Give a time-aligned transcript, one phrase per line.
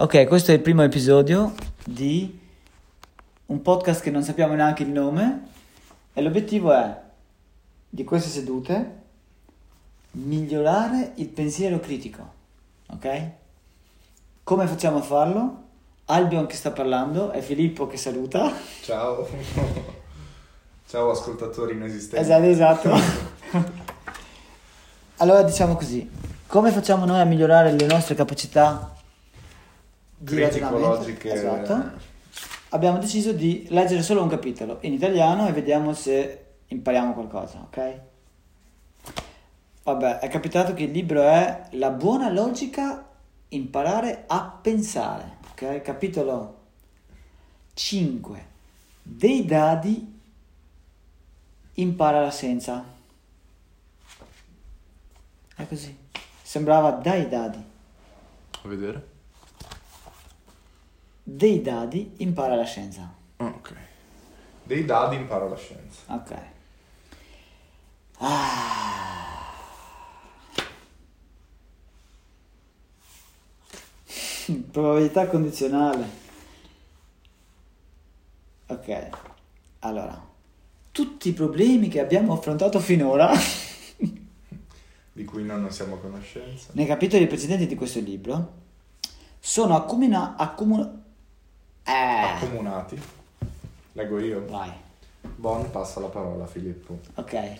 [0.00, 1.52] Ok, questo è il primo episodio
[1.84, 2.40] di
[3.44, 5.48] un podcast che non sappiamo neanche il nome
[6.14, 6.98] e l'obiettivo è
[7.86, 9.00] di queste sedute
[10.12, 12.32] migliorare il pensiero critico,
[12.86, 13.30] ok?
[14.42, 15.64] Come facciamo a farlo?
[16.06, 18.50] Albion che sta parlando e Filippo che saluta.
[18.80, 19.28] Ciao.
[20.88, 22.24] Ciao ascoltatori inesistenti.
[22.24, 23.00] Esatto, esatto.
[25.18, 26.10] allora diciamo così,
[26.46, 28.94] come facciamo noi a migliorare le nostre capacità
[30.20, 30.88] di ragionamento?
[30.88, 31.32] Critico-logiche.
[31.32, 32.08] Esatto.
[32.70, 38.00] Abbiamo deciso di leggere solo un capitolo in italiano e vediamo se impariamo qualcosa, ok?
[39.82, 43.08] Vabbè, è capitato che il libro è La buona logica,
[43.48, 45.80] imparare a pensare, ok?
[45.80, 46.58] Capitolo
[47.74, 48.46] 5.
[49.02, 50.20] Dei dadi
[51.74, 52.84] impara la scienza.
[55.56, 55.96] È così.
[56.42, 57.64] Sembrava dai dadi.
[58.62, 59.09] A vedere?
[61.32, 63.08] Dei dadi impara la scienza.
[63.36, 63.72] Ah, ok.
[64.64, 66.00] Dei dadi impara la scienza.
[66.06, 66.36] Ok.
[68.18, 69.54] Ah.
[74.72, 76.04] Probabilità condizionale.
[78.66, 79.08] Ok.
[79.80, 80.20] Allora,
[80.90, 83.30] tutti i problemi che abbiamo affrontato finora
[85.12, 86.70] Di cui noi non siamo a conoscenza.
[86.72, 88.58] nei capitoli precedenti di questo libro
[89.38, 90.99] sono accumuna accumu- eh.
[91.92, 93.00] Accomunati.
[93.92, 94.44] Leggo io.
[94.46, 94.70] Vai.
[95.36, 96.98] Bon passa la parola a Filippo.
[97.14, 97.58] Ok.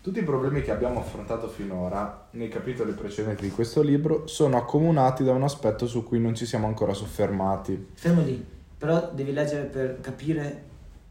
[0.00, 5.22] Tutti i problemi che abbiamo affrontato finora nei capitoli precedenti di questo libro sono accomunati
[5.24, 7.88] da un aspetto su cui non ci siamo ancora soffermati.
[7.94, 8.44] Fermo lì.
[8.78, 10.64] Però devi leggere per capire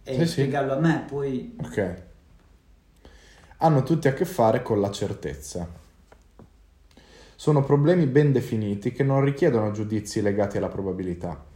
[0.03, 0.27] e Sì, sì.
[0.27, 2.01] spiegarlo a me, poi Ok.
[3.57, 5.67] Hanno tutti a che fare con la certezza.
[7.35, 11.49] Sono problemi ben definiti che non richiedono giudizi legati alla probabilità.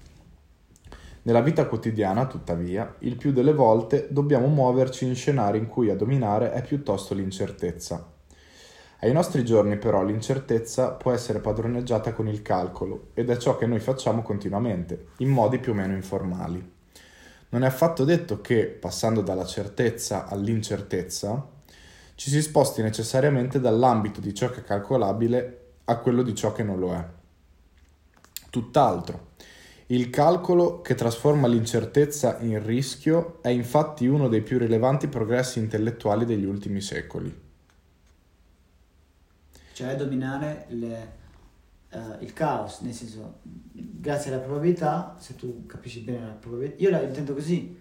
[1.26, 5.96] Nella vita quotidiana, tuttavia, il più delle volte dobbiamo muoverci in scenari in cui a
[5.96, 8.12] dominare è piuttosto l'incertezza.
[9.00, 13.66] Ai nostri giorni però l'incertezza può essere padroneggiata con il calcolo ed è ciò che
[13.66, 16.74] noi facciamo continuamente, in modi più o meno informali.
[17.50, 21.44] Non è affatto detto che, passando dalla certezza all'incertezza,
[22.14, 26.62] ci si sposti necessariamente dall'ambito di ciò che è calcolabile a quello di ciò che
[26.62, 27.04] non lo è.
[28.52, 29.34] Tutt'altro.
[29.88, 36.26] Il calcolo che trasforma l'incertezza in rischio è infatti uno dei più rilevanti progressi intellettuali
[36.26, 37.44] degli ultimi secoli.
[39.74, 41.12] cioè dominare le,
[41.90, 43.40] eh, il caos, nel senso,
[43.74, 47.78] grazie alla probabilità, se tu capisci bene la probabilità, io la intendo così,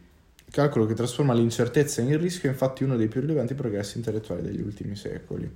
[0.47, 4.43] Il calcolo che trasforma l'incertezza in rischio è infatti uno dei più rilevanti progressi intellettuali
[4.43, 5.51] degli ultimi secoli.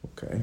[0.00, 0.40] Ok.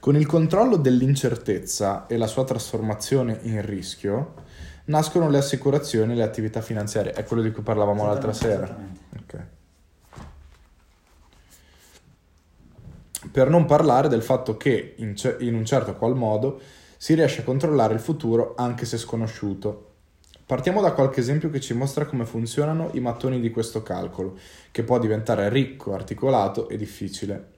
[0.00, 4.46] Con il controllo dell'incertezza e la sua trasformazione in rischio
[4.88, 7.12] nascono le assicurazioni e le attività finanziarie.
[7.12, 8.64] È quello di cui parlavamo l'altra sera.
[8.64, 9.00] Esattamente.
[9.18, 9.46] Ok.
[13.30, 16.60] Per non parlare del fatto che in, ce- in un certo qual modo
[16.96, 19.84] si riesce a controllare il futuro anche se sconosciuto.
[20.46, 24.38] Partiamo da qualche esempio che ci mostra come funzionano i mattoni di questo calcolo,
[24.70, 27.56] che può diventare ricco, articolato e difficile.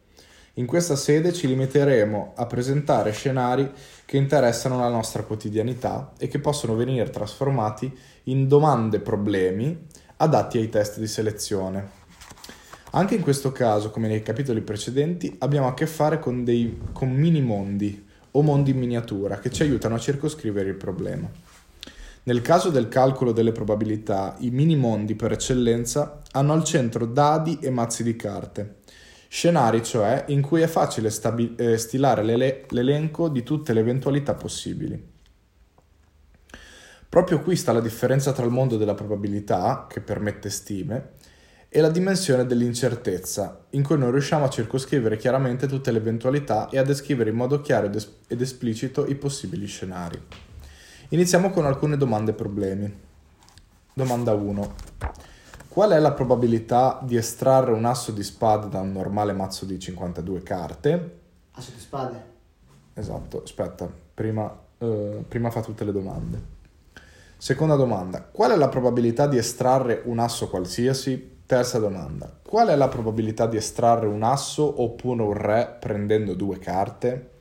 [0.54, 3.70] In questa sede ci limiteremo a presentare scenari
[4.04, 10.98] che interessano la nostra quotidianità e che possono venire trasformati in domande-problemi adatti ai test
[10.98, 11.98] di selezione.
[12.92, 17.10] Anche in questo caso, come nei capitoli precedenti, abbiamo a che fare con dei con
[17.10, 21.30] mini mondi o mondi in miniatura che ci aiutano a circoscrivere il problema.
[22.24, 27.58] Nel caso del calcolo delle probabilità, i mini mondi per eccellenza hanno al centro dadi
[27.62, 28.79] e mazzi di carte.
[29.32, 34.34] Scenari, cioè, in cui è facile stabi- eh, stilare l'ele- l'elenco di tutte le eventualità
[34.34, 35.00] possibili.
[37.08, 41.10] Proprio qui sta la differenza tra il mondo della probabilità, che permette stime,
[41.68, 46.78] e la dimensione dell'incertezza, in cui non riusciamo a circoscrivere chiaramente tutte le eventualità e
[46.78, 50.20] a descrivere in modo chiaro ed, es- ed esplicito i possibili scenari.
[51.10, 52.92] Iniziamo con alcune domande e problemi.
[53.94, 54.74] Domanda 1.
[55.70, 59.78] Qual è la probabilità di estrarre un asso di spade da un normale mazzo di
[59.78, 61.18] 52 carte?
[61.52, 62.24] asso di spade,
[62.92, 66.42] Esatto, aspetta, prima, eh, prima fa tutte le domande.
[67.36, 71.38] Seconda domanda, qual è la probabilità di estrarre un asso qualsiasi?
[71.46, 76.58] Terza domanda, qual è la probabilità di estrarre un asso oppure un re prendendo due
[76.58, 77.34] carte?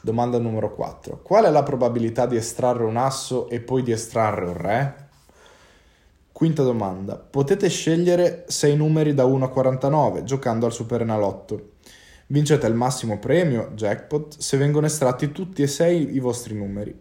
[0.00, 4.44] Domanda numero 4, qual è la probabilità di estrarre un asso e poi di estrarre
[4.44, 5.05] un re?
[6.36, 11.70] Quinta domanda, potete scegliere 6 numeri da 1 a 49 giocando al Super Enalotto.
[12.26, 16.94] Vincete il massimo premio, jackpot, se vengono estratti tutti e sei i vostri numeri.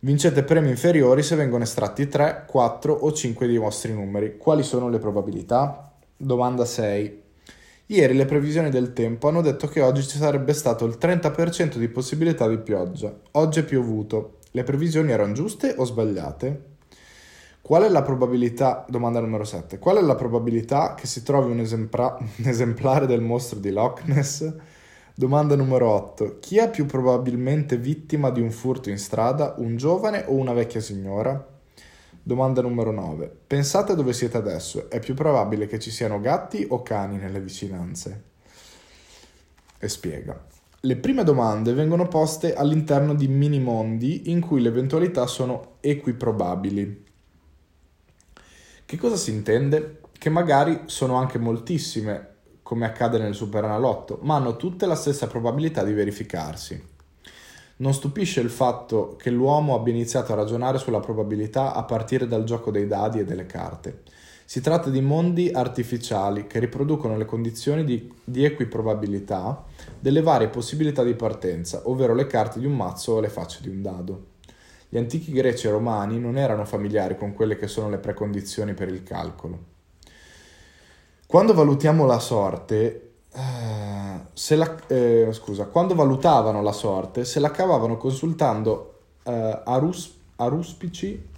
[0.00, 4.36] Vincete premi inferiori se vengono estratti 3, 4 o 5 dei vostri numeri.
[4.36, 5.92] Quali sono le probabilità?
[6.16, 7.22] Domanda 6.
[7.86, 11.86] Ieri le previsioni del tempo hanno detto che oggi ci sarebbe stato il 30% di
[11.86, 13.16] possibilità di pioggia.
[13.30, 14.38] Oggi è piovuto.
[14.50, 16.73] Le previsioni erano giuste o sbagliate?
[17.64, 21.60] Qual è la probabilità, domanda numero 7, qual è la probabilità che si trovi un,
[21.60, 24.54] esempra- un esemplare del mostro di Loch Ness?
[25.14, 30.24] Domanda numero 8, chi è più probabilmente vittima di un furto in strada, un giovane
[30.26, 31.42] o una vecchia signora?
[32.22, 36.82] Domanda numero 9, pensate dove siete adesso, è più probabile che ci siano gatti o
[36.82, 38.24] cani nelle vicinanze?
[39.78, 40.38] E spiega.
[40.80, 47.03] Le prime domande vengono poste all'interno di mini mondi in cui le eventualità sono equiprobabili.
[48.94, 50.02] Che cosa si intende?
[50.16, 52.28] Che magari sono anche moltissime,
[52.62, 56.80] come accade nel Superenalotto, ma hanno tutte la stessa probabilità di verificarsi.
[57.78, 62.44] Non stupisce il fatto che l'uomo abbia iniziato a ragionare sulla probabilità a partire dal
[62.44, 64.02] gioco dei dadi e delle carte.
[64.44, 69.64] Si tratta di mondi artificiali che riproducono le condizioni di, di equiprobabilità
[69.98, 73.70] delle varie possibilità di partenza, ovvero le carte di un mazzo o le facce di
[73.70, 74.33] un dado.
[74.94, 78.86] Gli antichi greci e romani non erano familiari con quelle che sono le precondizioni per
[78.86, 79.58] il calcolo.
[81.26, 87.96] Quando valutiamo la sorte, eh, la, eh, scusa, quando valutavano la sorte, se la cavavano
[87.96, 91.28] consultando eh, arus, aruspici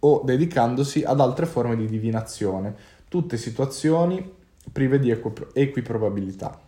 [0.00, 2.74] o dedicandosi ad altre forme di divinazione,
[3.06, 4.28] tutte situazioni
[4.72, 5.16] prive di
[5.52, 6.63] equiprobabilità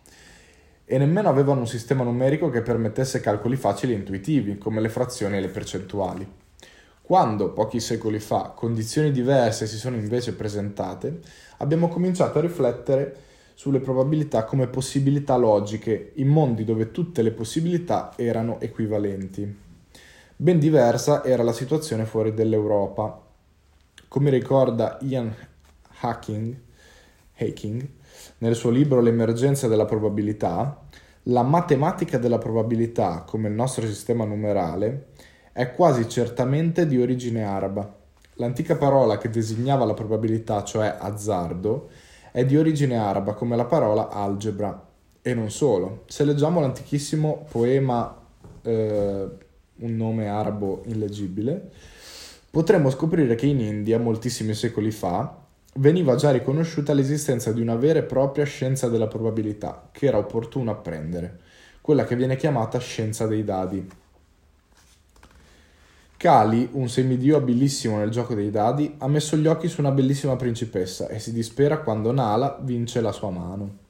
[0.89, 5.35] e nemmeno avevano un sistema numerico che permettesse calcoli facili e intuitivi, come le frazioni
[5.35, 6.25] e le percentuali.
[7.01, 11.19] Quando, pochi secoli fa, condizioni diverse si sono invece presentate,
[11.57, 13.17] abbiamo cominciato a riflettere
[13.53, 19.57] sulle probabilità come possibilità logiche in mondi dove tutte le possibilità erano equivalenti.
[20.37, 23.21] Ben diversa era la situazione fuori dell'Europa.
[24.07, 25.35] Come ricorda Ian
[25.99, 26.55] Hacking,
[27.35, 27.87] Hacking
[28.39, 30.85] nel suo libro L'emergenza della probabilità,
[31.23, 35.07] la matematica della probabilità, come il nostro sistema numerale,
[35.51, 37.95] è quasi certamente di origine araba.
[38.35, 41.89] L'antica parola che designava la probabilità, cioè azzardo,
[42.31, 44.85] è di origine araba come la parola algebra.
[45.21, 46.03] E non solo.
[46.05, 48.15] Se leggiamo l'antichissimo poema
[48.61, 49.27] eh,
[49.79, 51.71] Un nome arabo illegibile,
[52.49, 55.46] potremmo scoprire che in India, moltissimi secoli fa,
[55.77, 60.71] veniva già riconosciuta l'esistenza di una vera e propria scienza della probabilità, che era opportuno
[60.71, 61.39] apprendere,
[61.81, 63.87] quella che viene chiamata scienza dei dadi.
[66.17, 70.35] Kali, un semidio abilissimo nel gioco dei dadi, ha messo gli occhi su una bellissima
[70.35, 73.85] principessa e si dispera quando Nala vince la sua mano.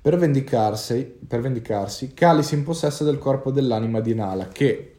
[0.00, 4.94] Per vendicarsi, per vendicarsi, Kali si impossessa del corpo dell'anima di Nala che,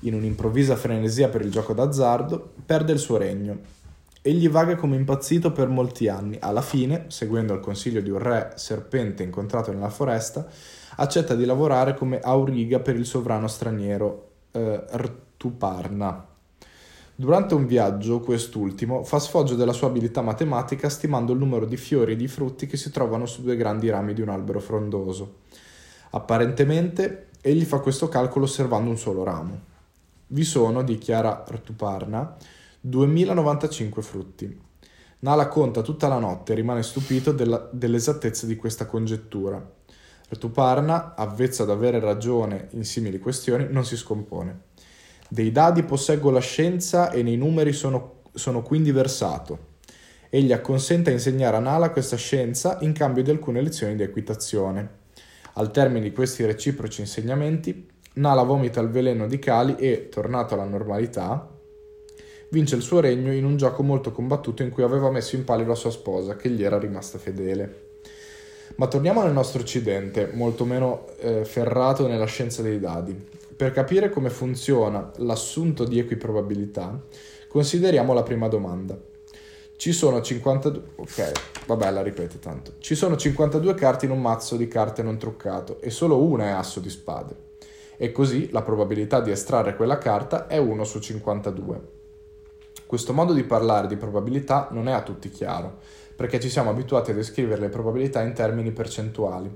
[0.00, 3.76] in un'improvvisa frenesia per il gioco d'azzardo, perde il suo regno
[4.20, 6.36] Egli vaga come impazzito per molti anni.
[6.40, 10.46] Alla fine, seguendo il consiglio di un re serpente incontrato nella foresta,
[10.96, 16.26] accetta di lavorare come auriga per il sovrano straniero eh, Rtuparna.
[17.14, 22.12] Durante un viaggio, quest'ultimo fa sfoggio della sua abilità matematica stimando il numero di fiori
[22.12, 25.38] e di frutti che si trovano su due grandi rami di un albero frondoso.
[26.10, 29.60] Apparentemente, egli fa questo calcolo osservando un solo ramo.
[30.28, 32.36] Vi sono, dichiara Rtuparna,
[32.80, 34.60] 2095 frutti.
[35.20, 39.76] Nala conta tutta la notte e rimane stupito della, dell'esattezza di questa congettura.
[40.28, 44.66] Ratuparna, avvezza ad avere ragione in simili questioni, non si scompone.
[45.28, 49.76] Dei dadi posseggo la scienza e nei numeri sono, sono quindi versato.
[50.30, 54.96] Egli acconsente a insegnare a Nala questa scienza in cambio di alcune lezioni di equitazione.
[55.54, 60.64] Al termine di questi reciproci insegnamenti, Nala vomita il veleno di Kali e, tornato alla
[60.64, 61.57] normalità,
[62.50, 65.66] vince il suo regno in un gioco molto combattuto in cui aveva messo in palio
[65.66, 67.86] la sua sposa, che gli era rimasta fedele.
[68.76, 73.16] Ma torniamo nel nostro occidente, molto meno eh, ferrato nella scienza dei dadi.
[73.56, 77.02] Per capire come funziona l'assunto di equiprobabilità,
[77.48, 78.96] consideriamo la prima domanda.
[79.76, 80.82] Ci sono 52...
[80.96, 81.32] Ok,
[81.66, 82.74] vabbè, la ripete tanto.
[82.78, 86.50] Ci sono 52 carte in un mazzo di carte non truccato e solo una è
[86.50, 87.46] asso di spade.
[87.96, 91.97] E così la probabilità di estrarre quella carta è 1 su 52.
[92.88, 95.80] Questo modo di parlare di probabilità non è a tutti chiaro,
[96.16, 99.54] perché ci siamo abituati a descrivere le probabilità in termini percentuali.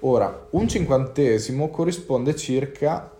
[0.00, 3.12] Ora, un cinquantesimo corrisponde, circa,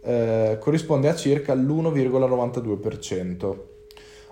[0.00, 3.56] eh, corrisponde a circa l'1,92%.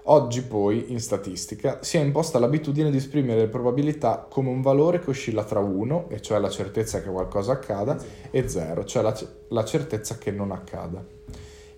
[0.05, 5.01] Oggi poi, in statistica, si è imposta l'abitudine di esprimere le probabilità come un valore
[5.01, 7.99] che oscilla tra 1, e cioè la certezza che qualcosa accada,
[8.31, 9.19] e 0, cioè la,
[9.49, 11.05] la certezza che non accada.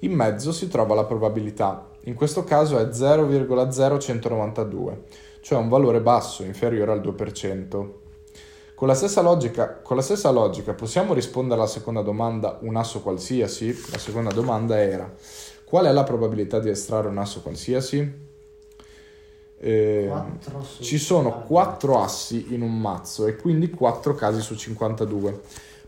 [0.01, 4.97] In mezzo si trova la probabilità, in questo caso è 0,0192,
[5.41, 7.89] cioè un valore basso, inferiore al 2%.
[8.75, 13.03] Con la, stessa logica, con la stessa logica possiamo rispondere alla seconda domanda un asso
[13.03, 13.79] qualsiasi?
[13.91, 15.13] La seconda domanda era
[15.65, 18.29] qual è la probabilità di estrarre un asso qualsiasi?
[19.63, 20.11] Eh,
[20.81, 25.41] ci sono 4 assi in un mazzo e quindi 4 casi su 52.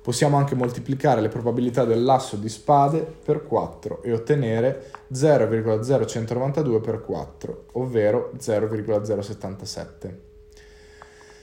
[0.02, 7.64] Possiamo anche moltiplicare le probabilità dell'asso di spade per 4 e ottenere 0,0192 per 4,
[7.74, 10.18] ovvero 0,077.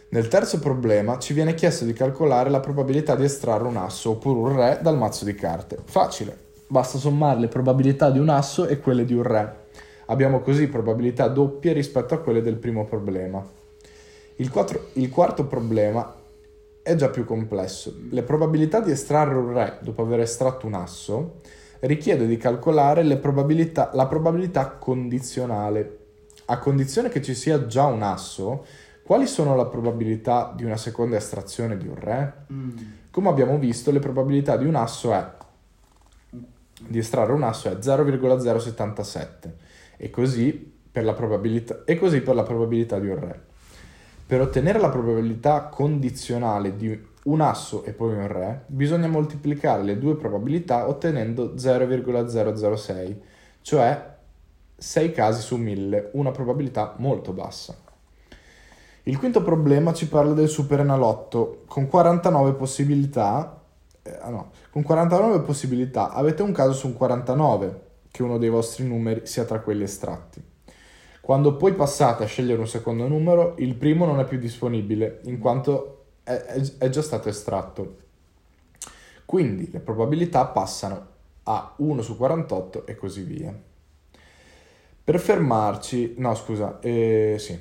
[0.09, 4.39] Nel terzo problema ci viene chiesto di calcolare la probabilità di estrarre un asso oppure
[4.39, 5.77] un re dal mazzo di carte.
[5.85, 6.37] Facile,
[6.67, 9.67] basta sommare le probabilità di un asso e quelle di un re.
[10.07, 13.41] Abbiamo così probabilità doppie rispetto a quelle del primo problema.
[14.35, 16.18] Il, quattro- il quarto problema
[16.89, 17.95] è già più complesso.
[18.09, 21.41] Le probabilità di estrarre un re dopo aver estratto un asso
[21.81, 25.97] richiede di calcolare le probabilità- la probabilità condizionale.
[26.45, 28.65] A condizione che ci sia già un asso,
[29.03, 32.45] quali sono le probabilità di una seconda estrazione di un re?
[32.51, 32.77] Mm.
[33.11, 35.37] Come abbiamo visto, le probabilità di un asso è
[36.87, 39.53] di estrarre un asso è 0,077
[39.97, 43.47] e così per la probabilità, e così per la probabilità di un re.
[44.29, 49.97] Per ottenere la probabilità condizionale di un asso e poi un re, bisogna moltiplicare le
[49.97, 53.21] due probabilità ottenendo 0,006,
[53.61, 54.17] cioè
[54.77, 57.75] 6 casi su 1000, una probabilità molto bassa.
[59.01, 63.59] Il quinto problema ci parla del superenalotto con 49 possibilità.
[64.03, 67.81] eh, ah no, con 49 possibilità avete un caso su un 49
[68.11, 70.48] che uno dei vostri numeri sia tra quelli estratti.
[71.29, 75.37] Quando poi passate a scegliere un secondo numero, il primo non è più disponibile in
[75.37, 77.97] quanto è, è- è già stato estratto.
[79.25, 81.05] Quindi le probabilità passano
[81.43, 83.55] a 1 su 48 e così via.
[85.03, 87.59] Per fermarci, no scusa, eh, sì,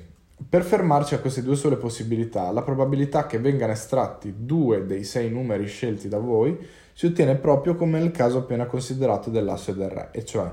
[0.49, 5.29] per fermarci a queste due sole possibilità, la probabilità che vengano estratti due dei sei
[5.29, 6.57] numeri scelti da voi
[6.95, 10.51] si ottiene proprio come nel caso appena considerato dell'asse del re, e cioè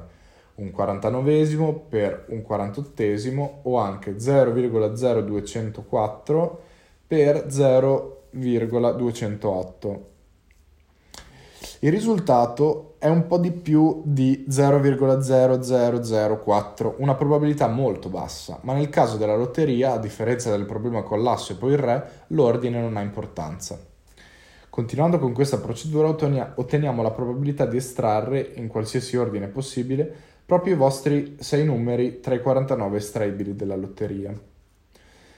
[0.56, 6.52] un 49 per un 48 o anche 0,0204
[7.08, 10.10] per 0,208.
[11.80, 18.90] Il risultato è un po' di più di 0,0004, una probabilità molto bassa, ma nel
[18.90, 22.96] caso della lotteria, a differenza del problema con l'asso e poi il re, l'ordine non
[22.98, 23.78] ha importanza.
[24.70, 30.78] Continuando con questa procedura otteniamo la probabilità di estrarre, in qualsiasi ordine possibile, proprio i
[30.78, 34.38] vostri 6 numeri tra i 49 estraibili della lotteria.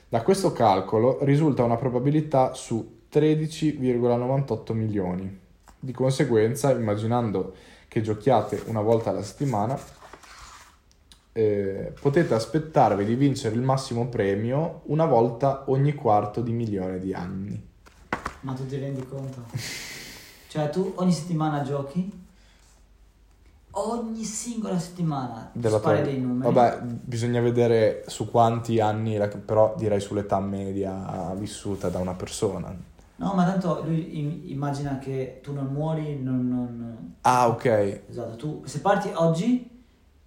[0.09, 5.39] Da questo calcolo risulta una probabilità su 13,98 milioni.
[5.79, 7.53] Di conseguenza, immaginando
[7.87, 9.79] che giochiate una volta alla settimana,
[11.31, 17.13] eh, potete aspettarvi di vincere il massimo premio una volta ogni quarto di milione di
[17.13, 17.65] anni.
[18.41, 19.45] Ma tu ti rendi conto?
[20.47, 22.26] Cioè tu ogni settimana giochi?
[23.79, 26.51] Ogni singola settimana Della spari tua- dei numeri.
[26.51, 32.75] Vabbè, bisogna vedere su quanti anni, però direi sull'età media vissuta da una persona.
[33.19, 36.47] No, ma tanto lui im- immagina che tu non muori, non...
[36.47, 38.01] non- Ah, ok.
[38.09, 39.69] Esatto, tu se parti oggi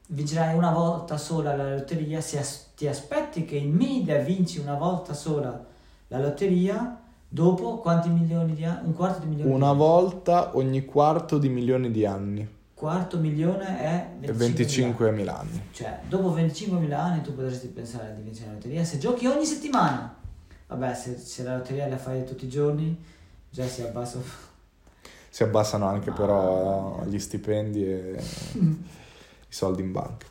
[0.08, 4.74] vincerai una volta sola la lotteria, se as- ti aspetti che in media vinci una
[4.74, 5.64] volta sola
[6.08, 8.86] la lotteria, dopo quanti milioni di anni?
[8.86, 9.78] Un quarto di milione Una di anni.
[9.78, 12.58] volta ogni quarto di milioni di anni.
[12.80, 15.62] Quarto milione è E 25 25.000 anni.
[15.70, 20.16] Cioè, dopo 25.000 anni tu potresti pensare di vincere la lotteria se giochi ogni settimana.
[20.66, 22.98] Vabbè, se, se la lotteria la fai tutti i giorni,
[23.50, 24.18] già si abbassa.
[25.28, 27.04] Si abbassano anche Ah, però mia.
[27.08, 28.16] gli stipendi e
[28.56, 28.76] i
[29.50, 30.24] soldi in banca.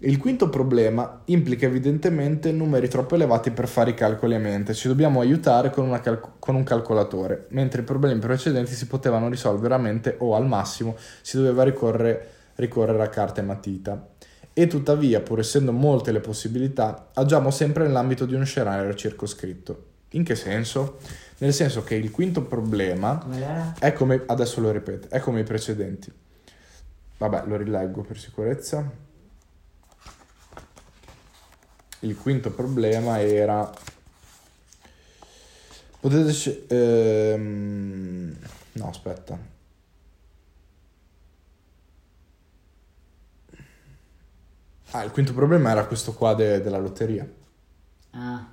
[0.00, 4.72] Il quinto problema implica evidentemente numeri troppo elevati per fare i calcoli a mente.
[4.72, 9.28] Ci dobbiamo aiutare con, una calco- con un calcolatore, mentre i problemi precedenti si potevano
[9.28, 14.06] risolvere a mente o al massimo si doveva ricorrere, ricorrere a carta e matita.
[14.52, 19.86] E tuttavia, pur essendo molte le possibilità, agiamo sempre nell'ambito di uno scenario circoscritto.
[20.10, 20.98] In che senso?
[21.38, 25.44] Nel senso che il quinto problema Come è come, adesso lo ripeto, è come i
[25.44, 26.12] precedenti.
[27.18, 29.06] Vabbè, lo rileggo per sicurezza.
[32.00, 33.70] Il quinto problema era...
[36.00, 36.64] Potete...
[36.68, 38.36] ehm,
[38.72, 39.38] no, aspetta.
[44.92, 47.28] Ah, il quinto problema era questo qua de- della lotteria.
[48.12, 48.46] Ah.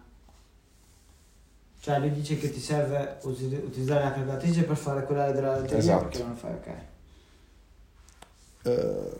[1.79, 5.77] Cioè lui dice che ti serve usi- utilizzare la calcolatrice per fare quella della lotteria
[5.77, 6.07] Esatto.
[6.07, 6.73] perché non fai, ok.
[8.63, 9.19] Uh,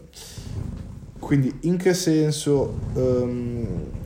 [1.20, 4.04] quindi in che senso um,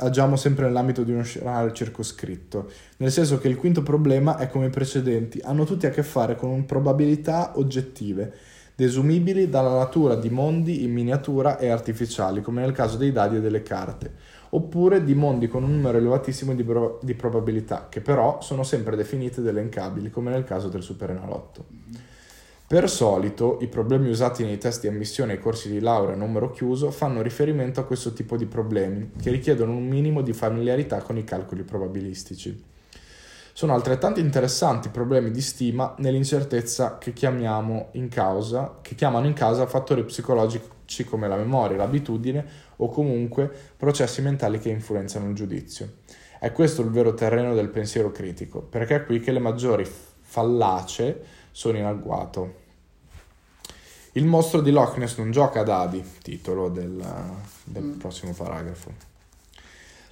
[0.00, 2.70] agiamo sempre nell'ambito di uno scenario circoscritto?
[2.98, 6.36] Nel senso che il quinto problema è come i precedenti, hanno tutti a che fare
[6.36, 8.32] con probabilità oggettive,
[8.74, 13.40] desumibili dalla natura di mondi in miniatura e artificiali, come nel caso dei dadi e
[13.40, 14.12] delle carte,
[14.50, 18.96] oppure di mondi con un numero elevatissimo di, pro- di probabilità, che però sono sempre
[18.96, 21.66] definite ed elencabili, come nel caso del superenalotto.
[22.70, 26.52] Per solito, i problemi usati nei test di ammissione ai corsi di laurea a numero
[26.52, 31.16] chiuso fanno riferimento a questo tipo di problemi, che richiedono un minimo di familiarità con
[31.16, 32.64] i calcoli probabilistici.
[33.52, 39.66] Sono altrettanto interessanti i problemi di stima nell'incertezza che, in causa, che chiamano in causa
[39.66, 42.46] fattori psicologici come la memoria, l'abitudine
[42.76, 45.94] o comunque processi mentali che influenzano il giudizio.
[46.38, 49.84] È questo il vero terreno del pensiero critico, perché è qui che le maggiori
[50.20, 52.59] fallacie sono in agguato.
[54.14, 57.00] Il mostro di Loch Ness non gioca a dadi, titolo del,
[57.62, 57.98] del mm.
[57.98, 58.92] prossimo paragrafo.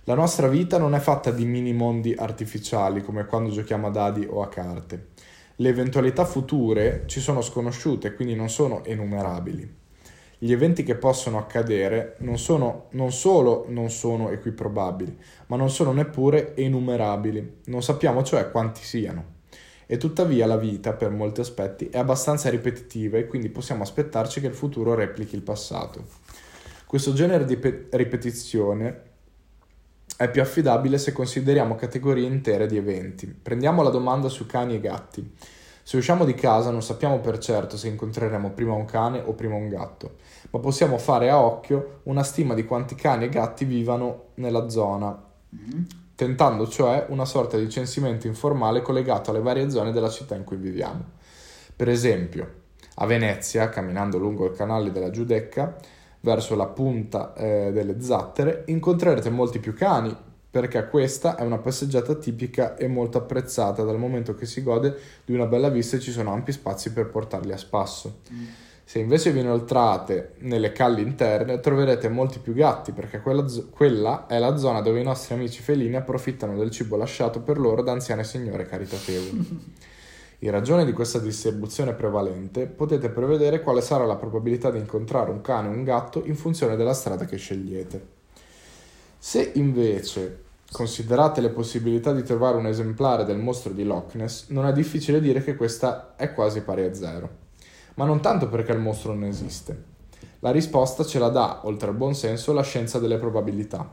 [0.04, 4.24] La nostra vita non è fatta di mini mondi artificiali come quando giochiamo a dadi
[4.30, 5.08] o a carte.
[5.56, 9.76] Le eventualità future ci sono sconosciute, quindi non sono enumerabili.
[10.38, 15.92] Gli eventi che possono accadere non, sono, non solo non sono equiprobabili, ma non sono
[15.92, 17.62] neppure enumerabili.
[17.64, 19.37] Non sappiamo cioè quanti siano
[19.90, 24.46] e tuttavia la vita, per molti aspetti, è abbastanza ripetitiva e quindi possiamo aspettarci che
[24.46, 26.04] il futuro replichi il passato.
[26.84, 29.02] Questo genere di pe- ripetizione
[30.14, 33.26] è più affidabile se consideriamo categorie intere di eventi.
[33.28, 35.32] Prendiamo la domanda su cani e gatti.
[35.82, 39.54] Se usciamo di casa non sappiamo per certo se incontreremo prima un cane o prima
[39.54, 40.16] un gatto,
[40.50, 45.18] ma possiamo fare a occhio una stima di quanti cani e gatti vivano nella zona.
[46.18, 50.56] Tentando cioè una sorta di censimento informale collegato alle varie zone della città in cui
[50.56, 51.04] viviamo.
[51.76, 52.54] Per esempio,
[52.96, 55.76] a Venezia, camminando lungo il canale della Giudecca,
[56.22, 60.12] verso la punta eh, delle Zattere, incontrerete molti più cani,
[60.50, 65.34] perché questa è una passeggiata tipica e molto apprezzata dal momento che si gode di
[65.34, 68.22] una bella vista e ci sono ampi spazi per portarli a spasso.
[68.32, 68.46] Mm.
[68.88, 74.38] Se invece vi inoltrate nelle calli interne troverete molti più gatti perché quella, quella, è
[74.38, 78.24] la zona dove i nostri amici felini approfittano del cibo lasciato per loro da anziane
[78.24, 79.74] signore caritatevoli.
[80.40, 85.42] In ragione di questa distribuzione prevalente potete prevedere quale sarà la probabilità di incontrare un
[85.42, 88.06] cane o un gatto in funzione della strada che scegliete.
[89.18, 94.64] Se invece considerate le possibilità di trovare un esemplare del mostro di Loch Ness, non
[94.64, 97.46] è difficile dire che questa è quasi pari a zero
[97.98, 99.96] ma non tanto perché il mostro non esiste.
[100.38, 103.92] La risposta ce la dà, oltre al buon senso, la scienza delle probabilità.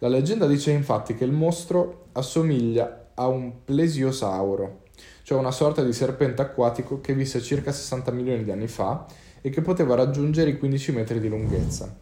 [0.00, 4.80] La leggenda dice infatti che il mostro assomiglia a un plesiosauro,
[5.22, 9.06] cioè una sorta di serpente acquatico che visse circa 60 milioni di anni fa
[9.40, 11.94] e che poteva raggiungere i 15 metri di lunghezza.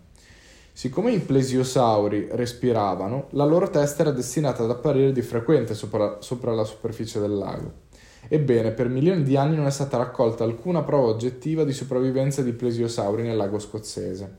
[0.72, 6.54] Siccome i plesiosauri respiravano, la loro testa era destinata ad apparire di frequente sopra, sopra
[6.54, 7.88] la superficie del lago.
[8.32, 12.52] Ebbene, per milioni di anni non è stata raccolta alcuna prova oggettiva di sopravvivenza di
[12.52, 14.36] plesiosauri nel lago scozzese.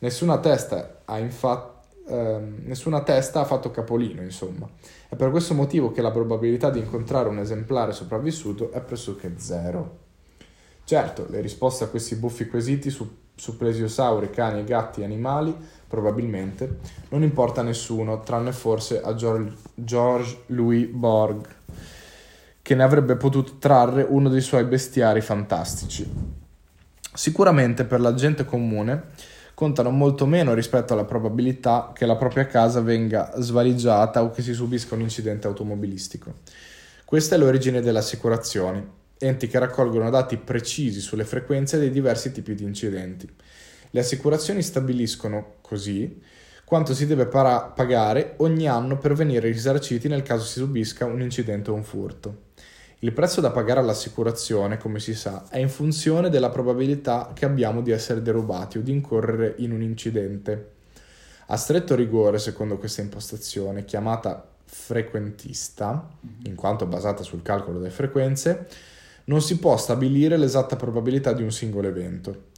[0.00, 4.68] Nessuna testa ha infatti ehm, nessuna testa ha fatto capolino, insomma.
[5.08, 10.00] È per questo motivo che la probabilità di incontrare un esemplare sopravvissuto è pressoché zero.
[10.84, 15.56] Certo, le risposte a questi buffi quesiti su, su plesiosauri, cani, gatti e animali,
[15.88, 16.76] probabilmente,
[17.08, 21.48] non importa a nessuno, tranne forse a George, George Louis Borg
[22.70, 26.08] che ne avrebbe potuto trarre uno dei suoi bestiari fantastici.
[27.12, 29.06] Sicuramente per la gente comune
[29.54, 34.52] contano molto meno rispetto alla probabilità che la propria casa venga svaligiata o che si
[34.52, 36.32] subisca un incidente automobilistico.
[37.04, 42.54] Questa è l'origine delle assicurazioni, enti che raccolgono dati precisi sulle frequenze dei diversi tipi
[42.54, 43.28] di incidenti.
[43.90, 46.22] Le assicurazioni stabiliscono così
[46.64, 51.20] quanto si deve para- pagare ogni anno per venire risarciti nel caso si subisca un
[51.20, 52.48] incidente o un furto.
[53.02, 57.80] Il prezzo da pagare all'assicurazione, come si sa, è in funzione della probabilità che abbiamo
[57.80, 60.72] di essere derubati o di incorrere in un incidente.
[61.46, 66.10] A stretto rigore, secondo questa impostazione, chiamata frequentista,
[66.44, 68.68] in quanto basata sul calcolo delle frequenze,
[69.24, 72.48] non si può stabilire l'esatta probabilità di un singolo evento.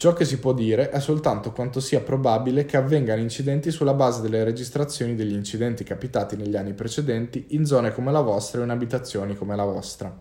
[0.00, 4.22] Ciò che si può dire è soltanto quanto sia probabile che avvengano incidenti sulla base
[4.22, 8.70] delle registrazioni degli incidenti capitati negli anni precedenti in zone come la vostra e in
[8.70, 10.18] abitazioni come la vostra.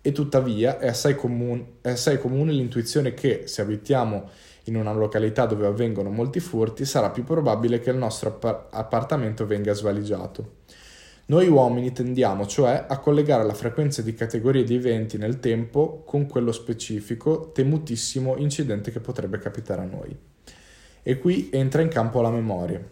[0.00, 4.30] E tuttavia è assai, comun- è assai comune l'intuizione che, se abitiamo
[4.64, 9.44] in una località dove avvengono molti furti, sarà più probabile che il nostro app- appartamento
[9.44, 10.61] venga svaligiato.
[11.32, 16.26] Noi uomini tendiamo cioè a collegare la frequenza di categorie di eventi nel tempo con
[16.26, 20.14] quello specifico, temutissimo incidente che potrebbe capitare a noi.
[21.02, 22.86] E qui entra in campo la memoria.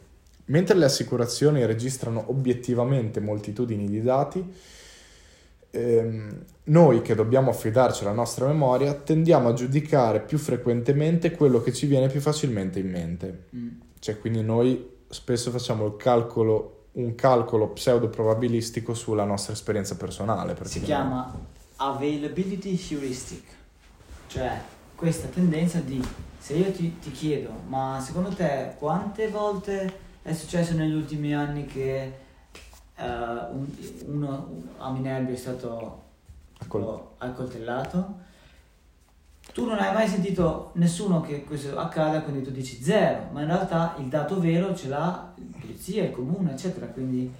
[0.46, 4.42] Mentre le assicurazioni registrano obiettivamente moltitudini di dati,
[5.72, 11.74] ehm, noi che dobbiamo affidarci alla nostra memoria tendiamo a giudicare più frequentemente quello che
[11.74, 13.44] ci viene più facilmente in mente.
[13.54, 13.68] Mm.
[13.98, 20.56] Cioè, quindi noi spesso facciamo il calcolo, un calcolo pseudo probabilistico sulla nostra esperienza personale.
[20.64, 21.32] Si chiama
[21.76, 23.44] availability heuristic,
[24.26, 24.60] cioè
[24.94, 26.02] questa tendenza di
[26.38, 31.64] se io ti, ti chiedo, ma secondo te quante volte è successo negli ultimi anni
[31.66, 32.02] che
[32.96, 33.66] eh, un-
[34.06, 34.48] uno
[34.78, 36.02] a Minerva è stato
[36.58, 38.28] Accol- accoltellato?
[39.52, 43.46] Tu non hai mai sentito nessuno che questo accada, quindi tu dici zero, ma in
[43.46, 47.32] realtà il dato vero ce l'ha la polizia, il comune, eccetera, quindi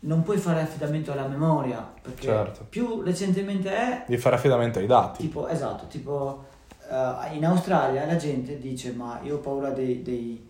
[0.00, 2.66] non puoi fare affidamento alla memoria, perché Certo.
[2.68, 5.22] più recentemente è, Di fare affidamento ai dati.
[5.22, 6.44] tipo, esatto, tipo
[6.90, 10.44] eh, in Australia la gente dice ma io ho paura dei, dei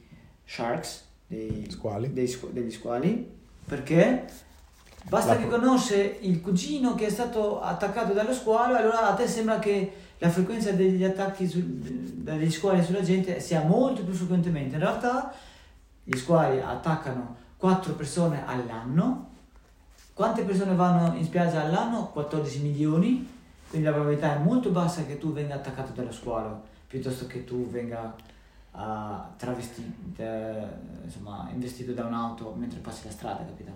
[0.47, 2.13] sharks, dei, Squali.
[2.15, 3.31] dei degli squali,
[3.67, 4.25] perché
[5.05, 9.29] basta La- che conosce il cugino che è stato attaccato dallo squalo, allora a te
[9.29, 14.77] sembra che la frequenza degli attacchi sul- dagli squali sulla gente sia molto più frequentemente.
[14.77, 15.35] In realtà
[16.05, 19.31] gli squali attaccano 4 persone all'anno.
[20.15, 22.11] Quante persone vanno in spiaggia all'anno?
[22.13, 23.29] 14 milioni.
[23.69, 27.69] Quindi la probabilità è molto bassa che tu venga attaccato dallo squalo piuttosto che tu
[27.69, 28.15] venga
[28.73, 30.67] ah, travestito, eh,
[31.03, 33.73] insomma, investito da un'auto mentre passi la strada, capito?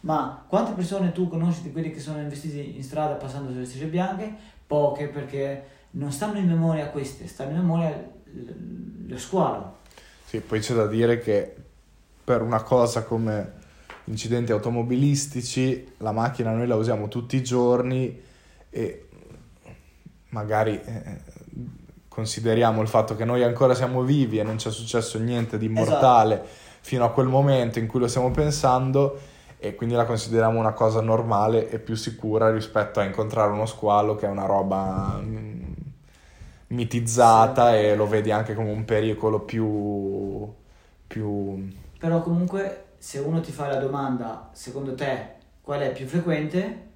[0.00, 3.86] Ma quante persone tu conosci di quelli che sono investiti in strada passando sulle strisce
[3.86, 4.34] bianche?
[4.66, 8.10] Poche perché non stanno in memoria queste, stanno in memoria
[9.06, 9.78] lo squalo.
[10.24, 11.54] Sì, poi c'è da dire che
[12.22, 13.58] per una cosa come
[14.04, 18.20] incidenti automobilistici, la macchina noi la usiamo tutti i giorni
[18.70, 19.08] e
[20.28, 21.20] magari eh,
[22.08, 26.42] consideriamo il fatto che noi ancora siamo vivi e non c'è successo niente di mortale
[26.80, 29.18] fino a quel momento in cui lo stiamo pensando
[29.58, 34.14] e quindi la consideriamo una cosa normale e più sicura rispetto a incontrare uno squalo
[34.14, 35.59] che è una roba mm,
[36.70, 37.76] mitizzata Sì.
[37.76, 40.52] e lo vedi anche come un pericolo più,
[41.06, 46.88] più Però comunque se uno ti fa la domanda, secondo te qual è più frequente?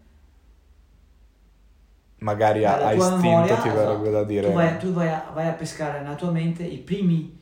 [2.18, 3.78] magari a, istinto memoria, ti esatto.
[3.78, 6.78] verrebbe da dire Tu, vai, tu vai a, vai a pescare nella tua mente i
[6.78, 7.38] primi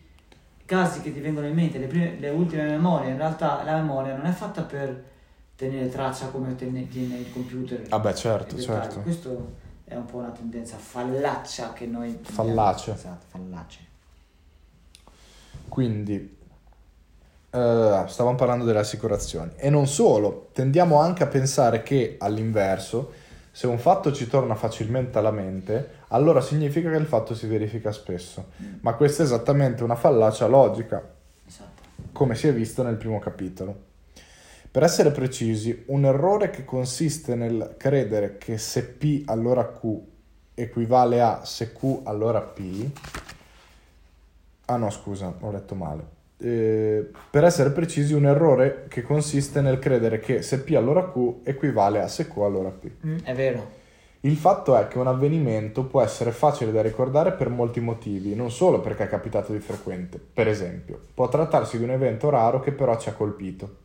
[0.65, 3.11] casi che ti vengono in mente, le, prime- le ultime memorie.
[3.11, 5.05] In realtà la memoria non è fatta per
[5.57, 6.87] tenere traccia come tiene,
[7.19, 7.81] il computer.
[7.89, 9.61] vabbè i certo certo Questo
[9.93, 12.19] è un po' una tendenza fallaccia che noi...
[12.23, 12.93] Fallace.
[12.93, 13.79] Esatto, fallace.
[15.69, 16.37] Quindi,
[17.51, 19.53] eh, stavamo parlando delle assicurazioni.
[19.57, 23.13] E non solo, tendiamo anche a pensare che all'inverso,
[23.51, 27.93] se un fatto ci torna facilmente alla mente, allora significa che il fatto si verifica
[27.93, 28.47] spesso.
[28.81, 31.03] Ma questa è esattamente una fallacia logica,
[31.47, 31.83] Esatto.
[32.13, 33.91] come si è visto nel primo capitolo.
[34.73, 39.99] Per essere precisi, un errore che consiste nel credere che se P allora Q
[40.55, 42.89] equivale a se Q allora P.
[44.65, 46.05] Ah no, scusa, ho letto male.
[46.39, 51.41] Eh, per essere precisi, un errore che consiste nel credere che se P allora Q
[51.43, 52.91] equivale a se Q allora P.
[53.05, 53.81] Mm, è vero.
[54.21, 58.51] Il fatto è che un avvenimento può essere facile da ricordare per molti motivi, non
[58.51, 60.19] solo perché è capitato di frequente.
[60.19, 63.82] Per esempio, può trattarsi di un evento raro che però ci ha colpito.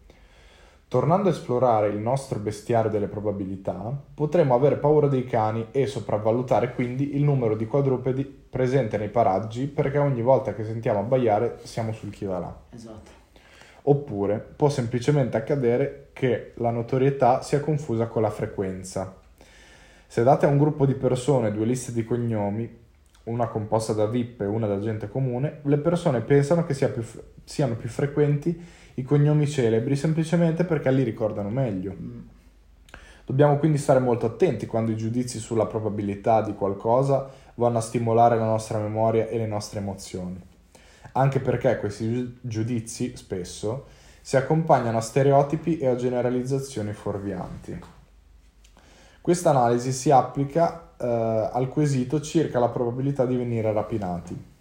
[0.89, 6.73] Tornando a esplorare il nostro bestiario delle probabilità, potremmo avere paura dei cani e sopravvalutare
[6.73, 11.91] quindi il numero di quadrupedi presente nei paraggi perché ogni volta che sentiamo abbaiare siamo
[11.91, 12.57] sul chi va là.
[12.69, 13.11] Esatto.
[13.81, 19.13] Oppure può semplicemente accadere che la notorietà sia confusa con la frequenza.
[20.07, 22.85] Se date a un gruppo di persone due liste di cognomi,
[23.23, 27.03] una composta da VIP e una da gente comune, le persone pensano che sia più
[27.47, 28.61] siano più frequenti
[28.99, 31.95] i cognomi celebri semplicemente perché li ricordano meglio.
[31.99, 32.19] Mm.
[33.25, 38.37] Dobbiamo quindi stare molto attenti quando i giudizi sulla probabilità di qualcosa vanno a stimolare
[38.37, 40.41] la nostra memoria e le nostre emozioni.
[41.11, 43.85] Anche perché questi giu- giudizi spesso
[44.21, 47.79] si accompagnano a stereotipi e a generalizzazioni fuorvianti.
[49.21, 54.55] Questa analisi si applica eh, al quesito circa la probabilità di venire rapinati.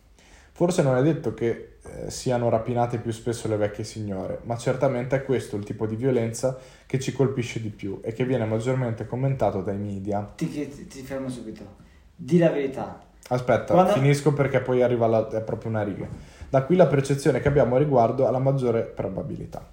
[0.52, 5.16] Forse non è detto che eh, siano rapinate più spesso le vecchie signore, ma certamente
[5.16, 9.06] è questo il tipo di violenza che ci colpisce di più e che viene maggiormente
[9.06, 10.30] commentato dai media.
[10.34, 11.84] Ti, ti, ti fermo subito.
[12.14, 13.00] Di la verità.
[13.28, 16.06] Aspetta, Quando- finisco perché poi arriva la, è proprio una riga.
[16.48, 19.68] Da qui la percezione che abbiamo a riguardo alla maggiore probabilità.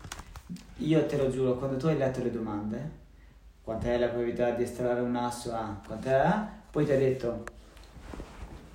[0.77, 2.89] io te lo giuro, quando tu hai letto le domande,
[3.61, 6.31] quant'è la probabilità di estrarre un asso, ah, quant'è,
[6.71, 7.43] poi ti ha detto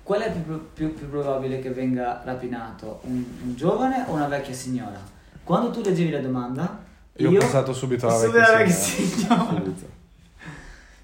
[0.09, 4.55] qual è più, più, più probabile che venga rapinato, un, un, giovane o una vecchia
[4.55, 4.99] signora?
[5.43, 6.79] Quando tu leggevi la domanda,
[7.17, 9.61] io, io ho pensato subito alla vecchia, alla vecchia signora.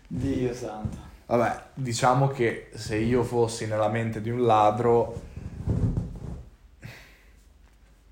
[0.08, 0.98] Dio santo.
[1.28, 5.22] Vabbè, diciamo che se io fossi nella mente di un ladro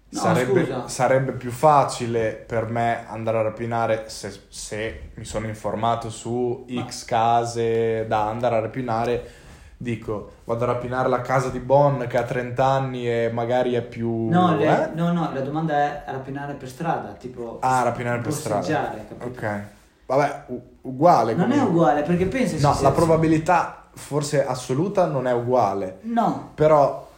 [0.10, 6.12] No, sarebbe, sarebbe, più facile per me andare a rapinare se, se mi sono informato
[6.12, 9.42] su X case da andare a rapinare.
[9.84, 13.82] Dico, vado a rapinare la casa di Bonn che ha 30 anni e magari è
[13.82, 14.30] più...
[14.30, 14.96] No, le, eh?
[14.96, 17.58] no, no, la domanda è rapinare per strada, tipo...
[17.60, 18.96] Ah, rapinare per strada.
[19.19, 19.62] Ok.
[20.06, 21.34] Vabbè, u- uguale.
[21.34, 21.67] Non comunque.
[21.67, 22.62] è uguale, perché pensi...
[22.62, 26.00] No, la probabilità forse assoluta non è uguale.
[26.04, 26.52] No.
[26.56, 27.10] Però,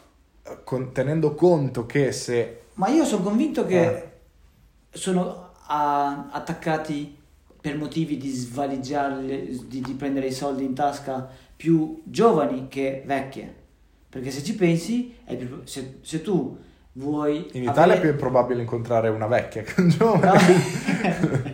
[0.63, 4.11] con, tenendo conto che se ma io sono convinto che eh.
[4.89, 7.17] sono a, attaccati
[7.61, 13.63] per motivi di svaligiarle, di, di prendere i soldi in tasca più giovani che vecchie.
[14.09, 16.57] Perché se ci pensi, più, se, se, tu
[16.93, 17.49] vuoi...
[17.53, 17.97] In Italia avere...
[17.97, 20.39] è più probabile incontrare una vecchia che un giovane.
[20.39, 21.53] No.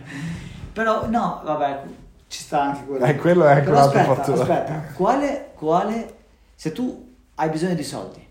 [0.72, 1.82] Però no, vabbè,
[2.28, 3.04] ci sta anche quello.
[3.04, 4.40] Eh, quello è un altro fattore.
[4.40, 6.14] Aspetta, quale, quale...
[6.54, 8.24] Se tu hai bisogno di soldi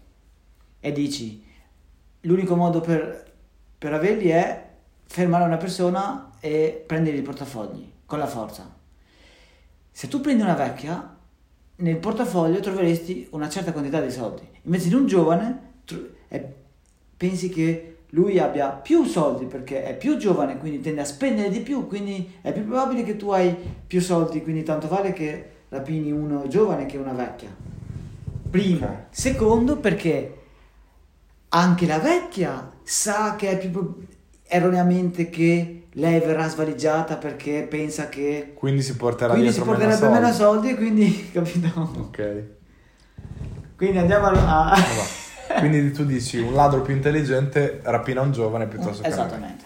[0.80, 1.44] e dici
[2.22, 3.32] l'unico modo per,
[3.78, 4.70] per averli è
[5.06, 8.70] fermare una persona e prendere i portafogli con la forza.
[9.92, 11.11] Se tu prendi una vecchia,
[11.82, 14.48] nel portafoglio troveresti una certa quantità di soldi.
[14.64, 15.60] Invece di un giovane,
[16.28, 16.44] è,
[17.18, 21.60] pensi che lui abbia più soldi perché è più giovane, quindi tende a spendere di
[21.62, 26.12] più, quindi è più probabile che tu hai più soldi, quindi tanto vale che rapini
[26.12, 27.50] uno giovane che una vecchia.
[28.50, 28.86] Primo.
[28.86, 28.96] Okay.
[29.10, 30.38] Secondo, perché
[31.50, 34.06] anche la vecchia sa che è più
[34.44, 40.08] erroneamente che lei verrà svaligiata perché pensa che quindi si porterà quindi dietro si porterebbe
[40.08, 40.38] meno soldi.
[40.38, 41.92] soldi e quindi capito?
[41.98, 42.44] Ok.
[43.76, 44.76] Quindi andiamo a, a...
[45.60, 49.66] quindi tu dici un ladro più intelligente rapina un giovane piuttosto che esattamente.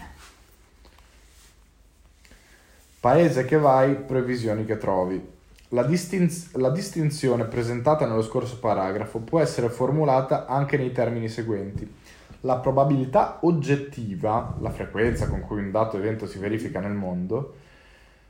[2.99, 5.33] Paese che vai previsioni che trovi.
[5.69, 11.93] La, distinz- la, distinzione presentata nello scorso paragrafo può essere formulata anche nei termini seguenti.
[12.41, 17.55] La probabilità oggettiva, la frequenza con cui un dato evento si verifica nel mondo,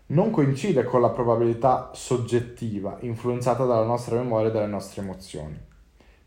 [0.08, 5.60] non coincide con la probabilità soggettiva, influenzata dalla nostra memoria e dalle nostre emozioni.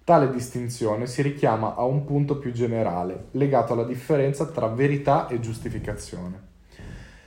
[0.03, 5.39] Tale distinzione si richiama a un punto più generale, legato alla differenza tra verità e
[5.39, 6.47] giustificazione.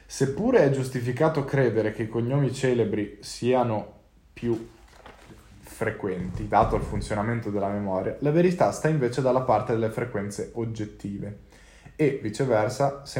[0.05, 3.99] Seppure è giustificato credere che i cognomi celebri siano
[4.33, 4.67] più
[5.81, 11.39] frequenti, dato il funzionamento della memoria, la verità sta invece dalla parte delle frequenze oggettive.
[11.95, 13.19] E viceversa, se,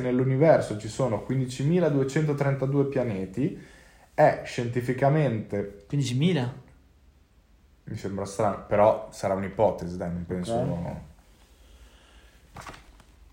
[0.00, 3.58] nell'universo ci sono 15.232 pianeti,
[4.12, 5.86] è scientificamente...
[5.90, 6.48] 15.000?
[7.84, 10.54] Mi sembra strano, però sarà un'ipotesi, dai, non penso...
[10.54, 10.96] Okay.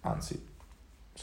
[0.01, 0.41] Anzi,